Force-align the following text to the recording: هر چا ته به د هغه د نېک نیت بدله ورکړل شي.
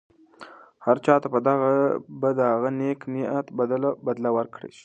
هر 0.85 0.97
چا 1.05 1.15
ته 1.23 1.27
به 2.21 2.27
د 2.35 2.39
هغه 2.51 2.69
د 2.71 2.75
نېک 2.79 2.99
نیت 3.13 3.47
بدله 4.07 4.29
ورکړل 4.37 4.69
شي. 4.77 4.79